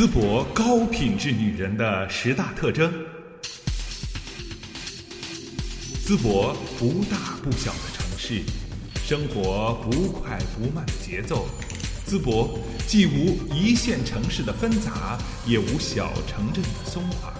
[0.00, 2.90] 淄博高品质女人的十大特征。
[6.06, 8.40] 淄博不大不小的城市，
[9.04, 11.46] 生活不快不慢的节奏。
[12.08, 17.30] 淄博既无一线城市的纷杂，也无小城镇的松垮。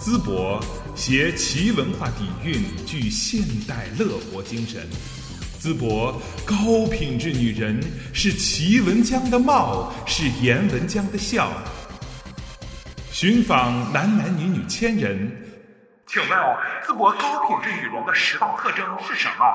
[0.00, 0.64] 淄博
[0.94, 4.86] 携齐文化底蕴，具现代乐活精神。
[5.60, 11.50] 淄博高品质女人是齐文江的貌，是颜文江的笑。
[13.18, 15.34] 寻访男男女女千人，
[16.06, 16.38] 请问
[16.86, 19.46] 淄博高品质羽绒的十大特征是什么？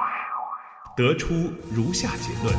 [0.97, 2.55] 得出如下结论：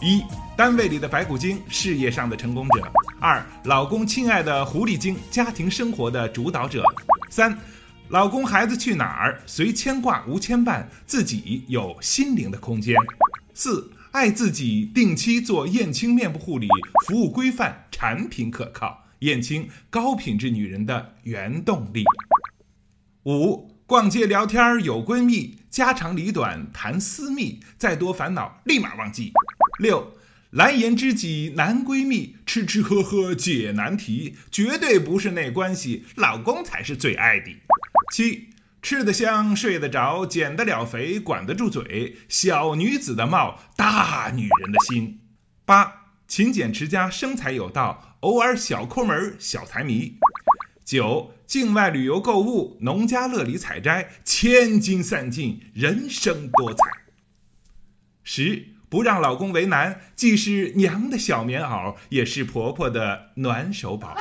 [0.00, 0.22] 一、
[0.56, 2.84] 单位里的白骨精，事业上的成功者；
[3.20, 6.84] 二、老公亲爱的狐狸精，家庭生活的主导者；
[7.30, 7.58] 三、
[8.10, 12.94] 老公孩子去哪儿，随牵挂无牵绊，自己有心灵的空间；
[13.54, 13.90] 四。
[14.12, 16.66] 爱自己，定期做燕青面部护理，
[17.06, 19.04] 服务规范，产品可靠。
[19.20, 22.02] 燕青高品质女人的原动力。
[23.24, 29.32] 五，逛街聊天有闺蜜，家长里短谈私密，再多烦恼立马忘记。
[29.78, 30.14] 六，
[30.50, 37.52] 蓝颜知己男闺蜜，吃吃喝喝解难题，绝对不是那关系，老公才是最爱的。
[38.12, 38.48] 七。
[38.82, 42.16] 吃得香，睡得着，减得了肥，管得住嘴。
[42.28, 45.20] 小女子的貌，大女人的心。
[45.66, 50.18] 八，勤俭持家，生财有道，偶尔小抠门，小财迷。
[50.84, 56.78] 九，境外旅游购物，农家乐里采摘，千金散尽，人生多彩。
[58.24, 64.16] 十，不让老公为难，既是娘的小棉袄，也是婆婆的暖手宝。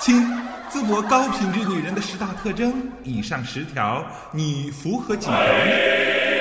[0.00, 0.26] 亲，
[0.72, 2.72] 淄博高品质女人的十大特征，
[3.04, 6.39] 以上十条，你符合几条呢？